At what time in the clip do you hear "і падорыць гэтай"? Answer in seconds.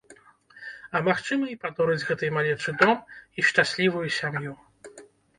1.51-2.31